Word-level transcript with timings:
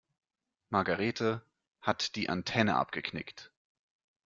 Margarethe 0.73 1.43
hat 1.79 2.15
die 2.15 2.27
Antenne 2.27 2.75
abgeknickt. 2.75 3.51